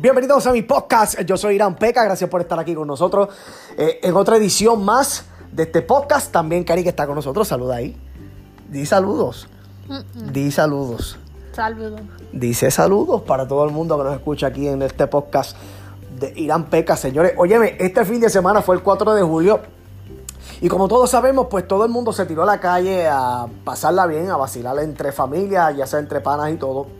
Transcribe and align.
Bienvenidos 0.00 0.46
a 0.46 0.52
mi 0.52 0.62
podcast. 0.62 1.20
Yo 1.26 1.36
soy 1.36 1.56
Irán 1.56 1.76
Peca. 1.76 2.02
Gracias 2.02 2.30
por 2.30 2.40
estar 2.40 2.58
aquí 2.58 2.74
con 2.74 2.88
nosotros 2.88 3.28
eh, 3.76 4.00
en 4.02 4.16
otra 4.16 4.38
edición 4.38 4.82
más 4.82 5.26
de 5.52 5.64
este 5.64 5.82
podcast. 5.82 6.32
También 6.32 6.64
Cari 6.64 6.82
que 6.82 6.88
está 6.88 7.06
con 7.06 7.16
nosotros. 7.16 7.46
Saluda 7.46 7.76
ahí. 7.76 7.94
Di 8.70 8.86
saludos. 8.86 9.46
Di 10.32 10.50
saludos. 10.52 11.18
Saludos. 11.52 12.00
Dice 12.32 12.70
saludos 12.70 13.20
para 13.20 13.46
todo 13.46 13.62
el 13.66 13.72
mundo 13.72 13.98
que 13.98 14.04
nos 14.04 14.14
escucha 14.14 14.46
aquí 14.46 14.68
en 14.68 14.80
este 14.80 15.06
podcast 15.06 15.54
de 16.18 16.32
Irán 16.34 16.70
Peca, 16.70 16.96
señores. 16.96 17.34
Óyeme, 17.36 17.76
este 17.78 18.02
fin 18.06 18.22
de 18.22 18.30
semana 18.30 18.62
fue 18.62 18.76
el 18.76 18.82
4 18.82 19.14
de 19.14 19.22
julio. 19.22 19.60
Y 20.62 20.68
como 20.68 20.88
todos 20.88 21.10
sabemos, 21.10 21.48
pues 21.50 21.68
todo 21.68 21.84
el 21.84 21.90
mundo 21.90 22.14
se 22.14 22.24
tiró 22.24 22.44
a 22.44 22.46
la 22.46 22.58
calle 22.58 23.06
a 23.06 23.46
pasarla 23.64 24.06
bien, 24.06 24.30
a 24.30 24.38
vacilar 24.38 24.78
entre 24.78 25.12
familias, 25.12 25.76
ya 25.76 25.86
sea 25.86 25.98
entre 25.98 26.22
panas 26.22 26.50
y 26.52 26.56
todo. 26.56 26.99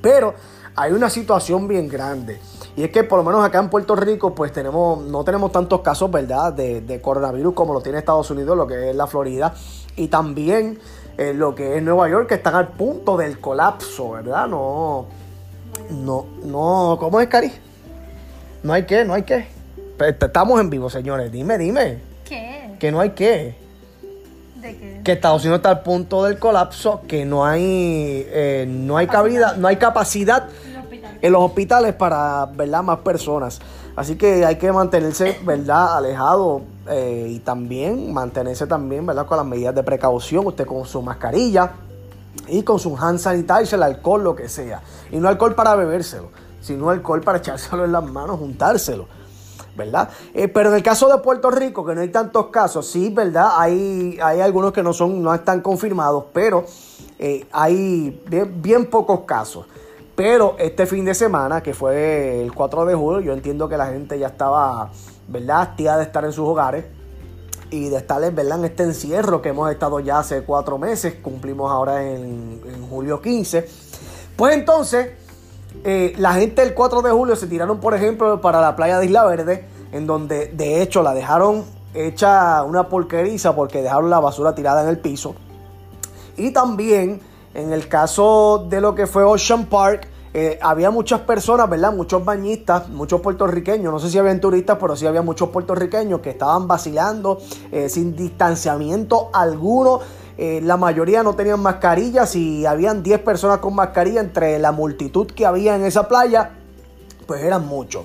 Pero 0.00 0.34
hay 0.76 0.92
una 0.92 1.08
situación 1.08 1.66
bien 1.66 1.88
grande. 1.88 2.38
Y 2.76 2.84
es 2.84 2.90
que 2.90 3.04
por 3.04 3.18
lo 3.18 3.24
menos 3.24 3.44
acá 3.44 3.58
en 3.58 3.70
Puerto 3.70 3.96
Rico, 3.96 4.34
pues 4.34 4.52
tenemos, 4.52 5.02
no 5.02 5.24
tenemos 5.24 5.50
tantos 5.50 5.80
casos, 5.80 6.10
¿verdad?, 6.10 6.52
de, 6.52 7.00
coronavirus 7.00 7.54
como 7.54 7.72
lo 7.72 7.80
tiene 7.80 7.98
Estados 7.98 8.30
Unidos, 8.30 8.56
lo 8.56 8.66
que 8.66 8.90
es 8.90 8.96
la 8.96 9.06
Florida. 9.06 9.54
Y 9.96 10.08
también 10.08 10.78
eh, 11.16 11.32
lo 11.32 11.54
que 11.54 11.78
es 11.78 11.82
Nueva 11.82 12.08
York, 12.10 12.28
que 12.28 12.34
están 12.34 12.54
al 12.54 12.68
punto 12.68 13.16
del 13.16 13.40
colapso, 13.40 14.10
¿verdad? 14.10 14.46
No. 14.46 15.06
No, 15.90 16.26
no. 16.44 16.96
¿Cómo 17.00 17.20
es, 17.20 17.28
Cari? 17.28 17.50
No 18.62 18.74
hay 18.74 18.84
que, 18.84 19.04
no 19.04 19.14
hay 19.14 19.22
que. 19.22 19.46
Estamos 19.98 20.60
en 20.60 20.68
vivo, 20.68 20.90
señores. 20.90 21.32
Dime, 21.32 21.56
dime. 21.56 22.00
¿Qué? 22.24 22.76
Que 22.78 22.92
no 22.92 23.00
hay 23.00 23.10
que. 23.10 23.65
¿De 24.66 24.76
qué? 24.76 25.00
Que 25.04 25.12
Estados 25.12 25.42
Unidos 25.42 25.58
está 25.58 25.70
al 25.70 25.82
punto 25.82 26.24
del 26.24 26.38
colapso, 26.38 27.02
que 27.06 27.24
no 27.24 27.44
hay, 27.44 27.62
eh, 28.28 28.66
no 28.68 28.96
hay 28.96 29.06
cabida, 29.06 29.54
no 29.56 29.68
hay 29.68 29.76
capacidad 29.76 30.48
en 31.22 31.32
los 31.32 31.42
hospitales 31.42 31.94
para, 31.94 32.46
¿verdad? 32.46 32.82
Más 32.82 32.98
personas. 32.98 33.60
Así 33.94 34.16
que 34.16 34.44
hay 34.44 34.56
que 34.56 34.70
mantenerse, 34.72 35.38
¿verdad? 35.44 35.96
Alejado 35.96 36.62
eh, 36.88 37.28
y 37.30 37.38
también 37.38 38.12
mantenerse 38.12 38.66
también, 38.66 39.06
¿verdad? 39.06 39.26
Con 39.26 39.38
las 39.38 39.46
medidas 39.46 39.74
de 39.74 39.82
precaución, 39.82 40.46
usted 40.46 40.66
con 40.66 40.84
su 40.84 41.00
mascarilla 41.00 41.72
y 42.48 42.62
con 42.62 42.78
su 42.78 42.96
hand 42.96 43.18
sanitizer, 43.18 43.74
el 43.74 43.82
alcohol, 43.82 44.22
lo 44.22 44.36
que 44.36 44.48
sea. 44.48 44.82
Y 45.10 45.16
no 45.16 45.28
alcohol 45.28 45.54
para 45.54 45.74
bebérselo, 45.74 46.28
sino 46.60 46.90
alcohol 46.90 47.22
para 47.22 47.38
echárselo 47.38 47.84
en 47.84 47.92
las 47.92 48.04
manos, 48.04 48.38
juntárselo. 48.38 49.06
¿Verdad? 49.76 50.08
Eh, 50.34 50.48
pero 50.48 50.70
en 50.70 50.76
el 50.76 50.82
caso 50.82 51.08
de 51.08 51.18
Puerto 51.18 51.50
Rico, 51.50 51.84
que 51.84 51.94
no 51.94 52.00
hay 52.00 52.08
tantos 52.08 52.46
casos, 52.46 52.86
sí, 52.86 53.10
¿verdad? 53.10 53.50
Hay, 53.56 54.18
hay 54.22 54.40
algunos 54.40 54.72
que 54.72 54.82
no 54.82 54.92
son, 54.92 55.22
no 55.22 55.34
están 55.34 55.60
confirmados, 55.60 56.24
pero 56.32 56.64
eh, 57.18 57.46
hay 57.52 58.22
bien, 58.26 58.86
pocos 58.86 59.20
casos. 59.20 59.66
Pero 60.14 60.56
este 60.58 60.86
fin 60.86 61.04
de 61.04 61.14
semana, 61.14 61.62
que 61.62 61.74
fue 61.74 62.42
el 62.42 62.54
4 62.54 62.86
de 62.86 62.94
julio, 62.94 63.20
yo 63.20 63.32
entiendo 63.34 63.68
que 63.68 63.76
la 63.76 63.86
gente 63.86 64.18
ya 64.18 64.28
estaba, 64.28 64.90
¿verdad? 65.28 65.60
Hastía 65.60 65.96
de 65.98 66.04
estar 66.04 66.24
en 66.24 66.32
sus 66.32 66.48
hogares 66.48 66.86
y 67.70 67.88
de 67.90 67.96
estar 67.98 68.20
¿verdad? 68.32 68.58
en 68.58 68.64
este 68.64 68.84
encierro 68.84 69.42
que 69.42 69.50
hemos 69.50 69.70
estado 69.70 70.00
ya 70.00 70.20
hace 70.20 70.42
cuatro 70.42 70.78
meses, 70.78 71.16
cumplimos 71.20 71.70
ahora 71.70 72.02
en, 72.02 72.62
en 72.64 72.88
julio 72.88 73.20
15. 73.20 73.68
Pues 74.36 74.54
entonces, 74.54 75.10
eh, 75.88 76.14
la 76.18 76.34
gente 76.34 76.62
el 76.62 76.74
4 76.74 77.00
de 77.00 77.12
julio 77.12 77.36
se 77.36 77.46
tiraron, 77.46 77.78
por 77.78 77.94
ejemplo, 77.94 78.40
para 78.40 78.60
la 78.60 78.74
playa 78.74 78.98
de 78.98 79.06
Isla 79.06 79.24
Verde, 79.24 79.68
en 79.92 80.04
donde 80.04 80.48
de 80.48 80.82
hecho 80.82 81.00
la 81.00 81.14
dejaron 81.14 81.64
hecha 81.94 82.64
una 82.64 82.88
porqueriza 82.88 83.54
porque 83.54 83.82
dejaron 83.82 84.10
la 84.10 84.18
basura 84.18 84.52
tirada 84.52 84.82
en 84.82 84.88
el 84.88 84.98
piso. 84.98 85.36
Y 86.36 86.50
también 86.50 87.20
en 87.54 87.72
el 87.72 87.86
caso 87.86 88.66
de 88.68 88.80
lo 88.80 88.96
que 88.96 89.06
fue 89.06 89.22
Ocean 89.22 89.66
Park, 89.66 90.08
eh, 90.34 90.58
había 90.60 90.90
muchas 90.90 91.20
personas, 91.20 91.70
¿verdad? 91.70 91.94
Muchos 91.94 92.24
bañistas, 92.24 92.88
muchos 92.88 93.20
puertorriqueños, 93.20 93.92
no 93.92 94.00
sé 94.00 94.10
si 94.10 94.18
habían 94.18 94.40
turistas, 94.40 94.78
pero 94.80 94.96
sí 94.96 95.06
había 95.06 95.22
muchos 95.22 95.50
puertorriqueños 95.50 96.18
que 96.18 96.30
estaban 96.30 96.66
vacilando 96.66 97.38
eh, 97.70 97.88
sin 97.88 98.16
distanciamiento 98.16 99.30
alguno. 99.32 100.00
Eh, 100.38 100.60
la 100.62 100.76
mayoría 100.76 101.22
no 101.22 101.34
tenían 101.34 101.60
mascarillas 101.60 102.36
y 102.36 102.66
habían 102.66 103.02
10 103.02 103.20
personas 103.20 103.58
con 103.58 103.74
mascarilla 103.74 104.20
entre 104.20 104.58
la 104.58 104.70
multitud 104.70 105.26
que 105.26 105.46
había 105.46 105.76
en 105.76 105.84
esa 105.84 106.08
playa, 106.08 106.50
pues 107.26 107.42
eran 107.42 107.66
muchos. 107.66 108.04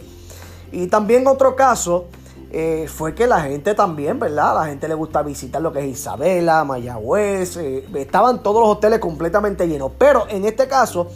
Y 0.71 0.87
también 0.87 1.27
otro 1.27 1.55
caso 1.55 2.05
eh, 2.53 2.87
fue 2.87 3.13
que 3.13 3.27
la 3.27 3.41
gente 3.41 3.75
también, 3.75 4.19
¿verdad? 4.19 4.55
La 4.55 4.65
gente 4.65 4.87
le 4.87 4.93
gusta 4.93 5.21
visitar 5.23 5.61
lo 5.61 5.73
que 5.73 5.79
es 5.79 5.85
Isabela, 5.85 6.63
Mayagüez, 6.63 7.57
eh, 7.57 7.85
estaban 7.95 8.43
todos 8.43 8.61
los 8.61 8.77
hoteles 8.77 8.99
completamente 8.99 9.67
llenos. 9.67 9.91
Pero 9.97 10.25
en 10.29 10.45
este 10.45 10.67
caso, 10.67 11.07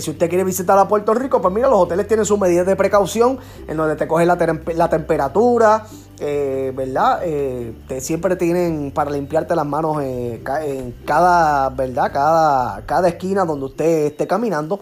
si 0.00 0.10
usted 0.12 0.28
quiere 0.28 0.44
visitar 0.44 0.78
a 0.78 0.88
Puerto 0.88 1.14
Rico, 1.14 1.40
pues 1.42 1.52
mira, 1.54 1.68
los 1.68 1.78
hoteles 1.80 2.06
tienen 2.08 2.24
sus 2.26 2.38
medidas 2.38 2.66
de 2.66 2.76
precaución 2.76 3.38
en 3.68 3.76
donde 3.76 3.96
te 3.96 4.06
cogen 4.08 4.28
la, 4.28 4.38
tem- 4.38 4.74
la 4.74 4.88
temperatura, 4.88 5.84
eh, 6.20 6.72
¿verdad? 6.74 7.20
Eh, 7.24 7.74
te, 7.88 8.00
siempre 8.00 8.36
tienen 8.36 8.92
para 8.94 9.10
limpiarte 9.10 9.54
las 9.56 9.66
manos 9.66 9.98
eh, 10.02 10.40
ca- 10.44 10.64
en 10.64 10.92
cada, 11.04 11.68
¿verdad? 11.70 12.10
Cada, 12.12 12.82
cada 12.86 13.08
esquina 13.08 13.44
donde 13.44 13.66
usted 13.66 14.06
esté 14.06 14.26
caminando. 14.26 14.80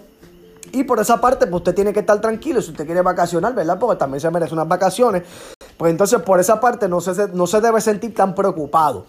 Y 0.73 0.85
por 0.85 0.99
esa 1.01 1.21
parte, 1.21 1.47
pues 1.47 1.61
usted 1.61 1.75
tiene 1.75 1.93
que 1.93 2.01
estar 2.01 2.19
tranquilo 2.21 2.63
si 2.63 2.71
usted 2.71 2.87
quiere 2.87 3.03
vacacionar, 3.03 3.55
¿verdad? 3.55 3.79
Porque 3.79 3.99
también 3.99 4.21
se 4.21 4.31
merece 4.31 4.55
unas 4.55 4.69
vacaciones. 4.69 5.23
Pues 5.77 5.91
entonces 5.91 6.21
por 6.23 6.41
esa 6.41 6.61
parte 6.61 6.89
no 6.89 7.01
se, 7.01 7.29
no 7.35 7.47
se 7.47 7.61
debe 7.61 7.81
sentir 7.81 8.15
tan 8.15 8.35
preocupado. 8.35 9.05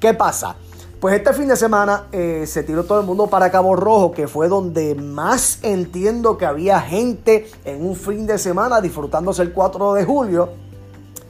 ¿Qué 0.00 0.14
pasa? 0.14 0.56
Pues 1.00 1.14
este 1.14 1.34
fin 1.34 1.46
de 1.48 1.56
semana 1.56 2.06
eh, 2.10 2.44
se 2.46 2.62
tiró 2.62 2.84
todo 2.84 3.00
el 3.00 3.06
mundo 3.06 3.26
para 3.26 3.50
Cabo 3.50 3.76
Rojo, 3.76 4.12
que 4.12 4.26
fue 4.26 4.48
donde 4.48 4.94
más 4.94 5.58
entiendo 5.62 6.38
que 6.38 6.46
había 6.46 6.80
gente 6.80 7.50
en 7.66 7.86
un 7.86 7.94
fin 7.96 8.26
de 8.26 8.38
semana 8.38 8.80
disfrutándose 8.80 9.42
el 9.42 9.52
4 9.52 9.92
de 9.92 10.04
julio, 10.06 10.48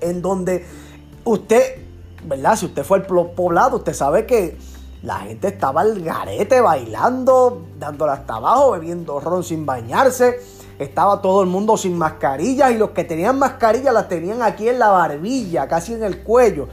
en 0.01 0.23
donde 0.23 0.65
usted, 1.25 1.83
¿verdad? 2.25 2.55
Si 2.55 2.67
usted 2.67 2.85
fue 2.85 2.99
al 2.99 3.07
poblado, 3.07 3.79
usted 3.79 3.93
sabe 3.93 4.25
que 4.25 4.57
la 5.03 5.19
gente 5.19 5.49
estaba 5.49 5.81
al 5.81 6.01
garete 6.01 6.61
bailando, 6.61 7.63
dándole 7.77 8.13
hasta 8.13 8.37
abajo, 8.37 8.71
bebiendo 8.71 9.19
ron 9.19 9.43
sin 9.43 9.67
bañarse. 9.67 10.39
Estaba 10.79 11.21
todo 11.21 11.43
el 11.43 11.49
mundo 11.49 11.77
sin 11.77 11.99
mascarillas 11.99 12.71
y 12.71 12.79
los 12.79 12.91
que 12.91 13.03
tenían 13.03 13.37
mascarillas 13.37 13.93
las 13.93 14.09
tenían 14.09 14.43
aquí 14.43 14.69
en 14.69 14.79
la 14.79 14.91
barbilla, 14.91 15.67
casi 15.67 15.95
en 15.95 16.05
el 16.05 16.23
cuello. 16.23 16.69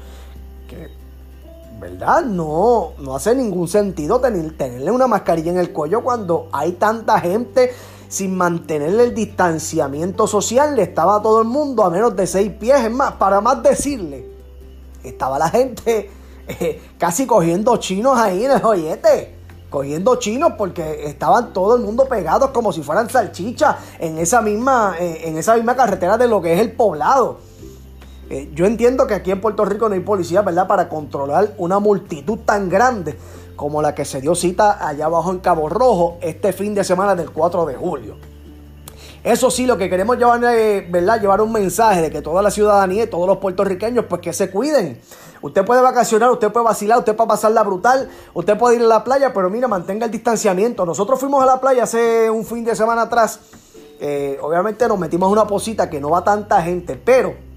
¿Verdad? 1.83 2.23
No, 2.23 2.93
no 2.99 3.15
hace 3.15 3.35
ningún 3.35 3.67
sentido 3.67 4.21
tener, 4.21 4.55
tenerle 4.55 4.89
una 4.89 5.05
mascarilla 5.05 5.51
en 5.51 5.57
el 5.57 5.73
cuello 5.73 6.01
cuando 6.01 6.47
hay 6.53 6.73
tanta 6.73 7.19
gente 7.19 7.73
sin 8.07 8.37
mantenerle 8.37 9.03
el 9.03 9.13
distanciamiento 9.13 10.25
social. 10.25 10.77
Le 10.77 10.83
estaba 10.83 11.21
todo 11.21 11.41
el 11.41 11.47
mundo 11.47 11.83
a 11.83 11.89
menos 11.89 12.15
de 12.15 12.25
seis 12.25 12.53
pies. 12.53 12.85
Es 12.85 12.91
más, 12.91 13.13
para 13.13 13.41
más 13.41 13.61
decirle, 13.61 14.25
estaba 15.03 15.37
la 15.37 15.49
gente 15.49 16.09
eh, 16.47 16.81
casi 16.97 17.27
cogiendo 17.27 17.75
chinos 17.75 18.17
ahí 18.17 18.45
en 18.45 18.51
el 18.51 18.61
joyete. 18.61 19.35
Cogiendo 19.69 20.15
chinos 20.15 20.53
porque 20.57 21.05
estaban 21.07 21.51
todo 21.51 21.75
el 21.75 21.81
mundo 21.81 22.05
pegados 22.07 22.51
como 22.51 22.71
si 22.71 22.81
fueran 22.81 23.09
salchichas 23.09 23.75
en 23.99 24.19
esa 24.19 24.41
misma, 24.41 24.95
eh, 24.97 25.23
en 25.25 25.37
esa 25.37 25.55
misma 25.55 25.75
carretera 25.75 26.17
de 26.17 26.27
lo 26.27 26.41
que 26.41 26.53
es 26.53 26.61
el 26.61 26.71
poblado. 26.71 27.39
Eh, 28.33 28.49
yo 28.55 28.65
entiendo 28.65 29.05
que 29.05 29.13
aquí 29.13 29.29
en 29.29 29.39
Puerto 29.39 29.63
Rico 29.63 29.87
no 29.87 29.93
hay 29.93 30.01
policía, 30.01 30.41
¿verdad? 30.41 30.65
Para 30.65 30.89
controlar 30.89 31.53
una 31.59 31.77
multitud 31.77 32.39
tan 32.39 32.67
grande 32.67 33.15
como 33.55 33.79
la 33.79 33.93
que 33.93 34.05
se 34.05 34.21
dio 34.21 34.33
cita 34.33 34.87
allá 34.87 35.05
abajo 35.05 35.29
en 35.29 35.37
Cabo 35.37 35.69
Rojo 35.69 36.17
este 36.19 36.51
fin 36.51 36.73
de 36.73 36.83
semana 36.83 37.13
del 37.13 37.29
4 37.29 37.67
de 37.67 37.75
julio. 37.75 38.15
Eso 39.23 39.51
sí, 39.51 39.67
lo 39.67 39.77
que 39.77 39.87
queremos 39.87 40.17
llevar, 40.17 40.43
eh, 40.45 40.87
¿verdad? 40.89 41.21
Llevar 41.21 41.41
un 41.41 41.51
mensaje 41.51 42.01
de 42.01 42.09
que 42.09 42.23
toda 42.23 42.41
la 42.41 42.49
ciudadanía 42.49 43.03
y 43.03 43.07
todos 43.07 43.27
los 43.27 43.37
puertorriqueños, 43.37 44.05
pues 44.09 44.19
que 44.19 44.33
se 44.33 44.49
cuiden. 44.49 44.99
Usted 45.43 45.63
puede 45.63 45.83
vacacionar, 45.83 46.31
usted 46.31 46.51
puede 46.51 46.65
vacilar, 46.65 46.97
usted 46.97 47.15
puede 47.15 47.27
pasarla 47.27 47.61
brutal, 47.61 48.09
usted 48.33 48.57
puede 48.57 48.77
ir 48.77 48.81
a 48.81 48.87
la 48.87 49.03
playa, 49.03 49.31
pero 49.31 49.51
mira, 49.51 49.67
mantenga 49.67 50.07
el 50.07 50.11
distanciamiento. 50.11 50.87
Nosotros 50.87 51.19
fuimos 51.19 51.43
a 51.43 51.45
la 51.45 51.61
playa 51.61 51.83
hace 51.83 52.31
un 52.31 52.43
fin 52.47 52.65
de 52.65 52.75
semana 52.75 53.03
atrás. 53.03 53.41
Eh, 53.99 54.39
obviamente 54.41 54.87
nos 54.87 54.97
metimos 54.97 55.31
una 55.31 55.45
posita 55.45 55.87
que 55.87 56.01
no 56.01 56.09
va 56.09 56.23
tanta 56.23 56.63
gente, 56.63 56.95
pero 56.95 57.52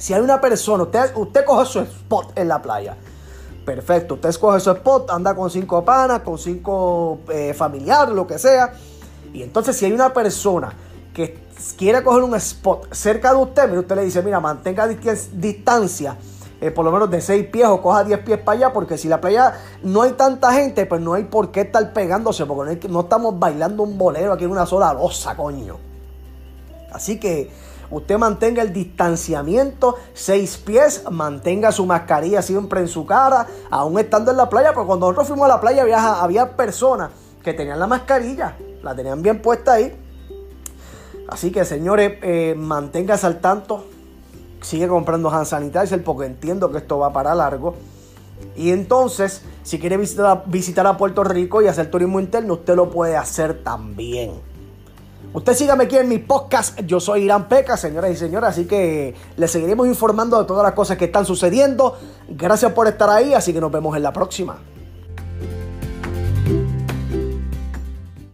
si 0.00 0.14
hay 0.14 0.22
una 0.22 0.40
persona, 0.40 0.84
usted, 0.84 1.14
usted 1.14 1.44
coge 1.44 1.66
su 1.66 1.80
spot 1.80 2.32
en 2.36 2.48
la 2.48 2.62
playa. 2.62 2.96
Perfecto, 3.66 4.14
usted 4.14 4.30
escoge 4.30 4.58
su 4.58 4.70
spot, 4.70 5.10
anda 5.10 5.34
con 5.34 5.50
cinco 5.50 5.84
panas, 5.84 6.20
con 6.20 6.38
cinco 6.38 7.18
eh, 7.28 7.52
familiares, 7.52 8.14
lo 8.14 8.26
que 8.26 8.38
sea. 8.38 8.72
Y 9.34 9.42
entonces 9.42 9.76
si 9.76 9.84
hay 9.84 9.92
una 9.92 10.12
persona 10.14 10.72
que 11.12 11.38
quiere 11.76 12.02
coger 12.02 12.22
un 12.22 12.34
spot 12.36 12.92
cerca 12.94 13.34
de 13.34 13.36
usted, 13.42 13.66
mire, 13.68 13.80
usted 13.80 13.94
le 13.96 14.04
dice, 14.04 14.22
mira, 14.22 14.40
mantenga 14.40 14.88
distan- 14.88 15.28
distancia, 15.34 16.16
eh, 16.62 16.70
por 16.70 16.86
lo 16.86 16.92
menos 16.92 17.10
de 17.10 17.20
6 17.20 17.48
pies 17.48 17.66
o 17.66 17.82
coja 17.82 18.02
10 18.02 18.20
pies 18.20 18.38
para 18.38 18.56
allá, 18.56 18.72
porque 18.72 18.96
si 18.96 19.06
la 19.06 19.20
playa 19.20 19.52
no 19.82 20.00
hay 20.00 20.12
tanta 20.12 20.50
gente, 20.52 20.86
pues 20.86 21.02
no 21.02 21.12
hay 21.12 21.24
por 21.24 21.50
qué 21.50 21.60
estar 21.60 21.92
pegándose, 21.92 22.46
porque 22.46 22.88
no, 22.88 22.94
no 22.94 23.00
estamos 23.00 23.38
bailando 23.38 23.82
un 23.82 23.98
bolero 23.98 24.32
aquí 24.32 24.44
en 24.44 24.50
una 24.50 24.64
sola 24.64 24.94
losa, 24.94 25.36
coño. 25.36 25.89
Así 26.92 27.18
que 27.18 27.50
usted 27.90 28.18
mantenga 28.18 28.62
el 28.62 28.72
distanciamiento, 28.72 29.96
seis 30.14 30.56
pies, 30.56 31.04
mantenga 31.10 31.72
su 31.72 31.86
mascarilla 31.86 32.42
siempre 32.42 32.80
en 32.80 32.88
su 32.88 33.06
cara, 33.06 33.46
aún 33.70 33.98
estando 33.98 34.30
en 34.30 34.36
la 34.36 34.48
playa, 34.48 34.72
porque 34.72 34.86
cuando 34.86 35.06
nosotros 35.06 35.28
fuimos 35.28 35.46
a 35.46 35.48
la 35.48 35.60
playa 35.60 35.82
había, 35.82 36.20
había 36.20 36.56
personas 36.56 37.10
que 37.42 37.54
tenían 37.54 37.78
la 37.78 37.86
mascarilla, 37.86 38.56
la 38.82 38.94
tenían 38.94 39.22
bien 39.22 39.40
puesta 39.42 39.74
ahí. 39.74 39.96
Así 41.28 41.52
que 41.52 41.64
señores, 41.64 42.18
eh, 42.22 42.54
manténgase 42.56 43.26
al 43.26 43.40
tanto. 43.40 43.84
Sigue 44.60 44.88
comprando 44.88 45.30
hand 45.30 45.46
sanitizer 45.46 46.02
porque 46.02 46.26
entiendo 46.26 46.70
que 46.70 46.78
esto 46.78 46.98
va 46.98 47.12
para 47.12 47.34
largo. 47.34 47.76
Y 48.56 48.72
entonces, 48.72 49.42
si 49.62 49.78
quiere 49.78 49.96
visitar, 49.96 50.44
visitar 50.46 50.86
a 50.86 50.96
Puerto 50.96 51.24
Rico 51.24 51.62
y 51.62 51.68
hacer 51.68 51.90
turismo 51.90 52.20
interno, 52.20 52.54
usted 52.54 52.74
lo 52.74 52.90
puede 52.90 53.16
hacer 53.16 53.62
también. 53.62 54.49
Usted 55.32 55.54
sígame 55.54 55.84
aquí 55.84 55.96
en 55.96 56.08
mi 56.08 56.18
podcast. 56.18 56.80
Yo 56.80 56.98
soy 56.98 57.22
Irán 57.22 57.48
Peca, 57.48 57.76
señoras 57.76 58.10
y 58.10 58.16
señores. 58.16 58.50
Así 58.50 58.64
que 58.64 59.14
les 59.36 59.50
seguiremos 59.50 59.86
informando 59.86 60.40
de 60.40 60.44
todas 60.44 60.64
las 60.64 60.72
cosas 60.72 60.96
que 60.96 61.04
están 61.04 61.24
sucediendo. 61.24 61.96
Gracias 62.28 62.72
por 62.72 62.88
estar 62.88 63.08
ahí. 63.08 63.32
Así 63.32 63.52
que 63.52 63.60
nos 63.60 63.70
vemos 63.70 63.96
en 63.96 64.02
la 64.02 64.12
próxima. 64.12 64.58